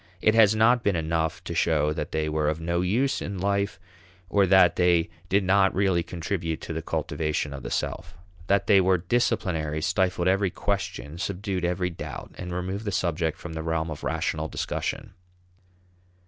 It 0.19 0.33
has 0.33 0.55
not 0.55 0.81
been 0.81 0.95
enough 0.95 1.43
to 1.43 1.53
show 1.53 1.93
that 1.93 2.11
they 2.11 2.27
were 2.27 2.49
of 2.49 2.59
no 2.59 2.81
use 2.81 3.21
in 3.21 3.37
life 3.37 3.79
or 4.29 4.47
that 4.47 4.75
they 4.75 5.11
did 5.29 5.43
not 5.43 5.75
really 5.75 6.01
contribute 6.01 6.59
to 6.61 6.73
the 6.73 6.81
cultivation 6.81 7.53
of 7.53 7.61
the 7.61 7.69
self. 7.69 8.17
That 8.47 8.65
they 8.65 8.81
were 8.81 8.97
"disciplinary" 8.97 9.79
stifled 9.79 10.27
every 10.27 10.49
question, 10.49 11.19
subdued 11.19 11.63
every 11.63 11.91
doubt, 11.91 12.33
and 12.39 12.51
removed 12.51 12.85
the 12.85 12.91
subject 12.91 13.37
from 13.37 13.53
the 13.53 13.61
realm 13.61 13.91
of 13.91 14.03
rational 14.03 14.47
discussion. 14.47 15.13